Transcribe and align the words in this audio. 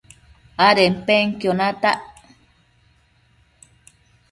adenpenquio 0.67 1.51
natac 1.59 1.99